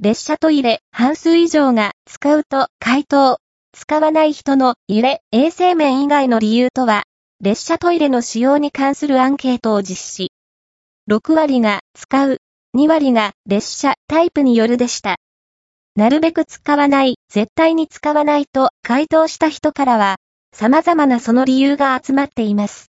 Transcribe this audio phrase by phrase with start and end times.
[0.00, 3.38] 列車トイレ半数以上が使うと回答。
[3.72, 7.02] 使わない人の揺れ、衛生面以外の理由とは、
[7.40, 10.30] 列車トイレの使用に関するアンケートを実施。
[11.10, 12.38] 6割が使う、
[12.76, 15.16] 2割が列車タイプによるでした。
[15.96, 20.18] なるべく使わない、絶対に使わないと回答した人からは、
[20.52, 22.86] 様々なその理由が集まっています。